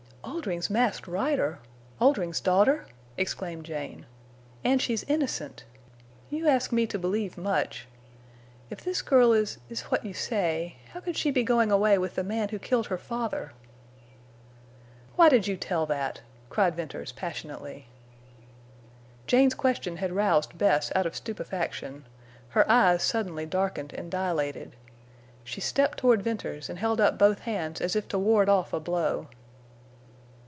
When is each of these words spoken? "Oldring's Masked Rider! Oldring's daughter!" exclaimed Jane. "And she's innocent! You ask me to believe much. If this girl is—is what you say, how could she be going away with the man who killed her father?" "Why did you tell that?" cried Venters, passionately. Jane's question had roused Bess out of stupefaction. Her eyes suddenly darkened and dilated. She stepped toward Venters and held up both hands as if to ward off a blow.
"Oldring's 0.23 0.69
Masked 0.71 1.07
Rider! 1.07 1.59
Oldring's 1.99 2.39
daughter!" 2.39 2.85
exclaimed 3.15 3.63
Jane. 3.65 4.05
"And 4.63 4.81
she's 4.81 5.03
innocent! 5.03 5.65
You 6.31 6.47
ask 6.47 6.71
me 6.71 6.87
to 6.87 6.97
believe 6.99 7.37
much. 7.37 7.87
If 8.71 8.81
this 8.83 9.01
girl 9.03 9.33
is—is 9.33 9.81
what 9.83 10.03
you 10.05 10.13
say, 10.15 10.77
how 10.93 10.99
could 10.99 11.15
she 11.17 11.29
be 11.31 11.43
going 11.43 11.71
away 11.71 11.97
with 11.99 12.15
the 12.15 12.23
man 12.23 12.49
who 12.49 12.57
killed 12.59 12.87
her 12.87 12.97
father?" 12.97 13.53
"Why 15.15 15.27
did 15.29 15.47
you 15.47 15.57
tell 15.57 15.85
that?" 15.87 16.21
cried 16.49 16.75
Venters, 16.75 17.11
passionately. 17.11 17.87
Jane's 19.27 19.53
question 19.55 19.97
had 19.97 20.11
roused 20.11 20.57
Bess 20.57 20.91
out 20.95 21.05
of 21.05 21.15
stupefaction. 21.15 22.05
Her 22.49 22.67
eyes 22.69 23.03
suddenly 23.03 23.45
darkened 23.45 23.93
and 23.93 24.09
dilated. 24.11 24.75
She 25.43 25.61
stepped 25.61 25.99
toward 25.99 26.23
Venters 26.23 26.67
and 26.67 26.79
held 26.79 26.99
up 27.01 27.17
both 27.19 27.39
hands 27.41 27.79
as 27.79 27.95
if 27.95 28.07
to 28.09 28.17
ward 28.19 28.49
off 28.49 28.73
a 28.73 28.79
blow. 28.79 29.27